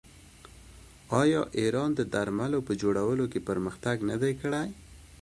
[1.21, 4.67] آیا ایران د درملو په جوړولو کې پرمختګ نه دی کړی؟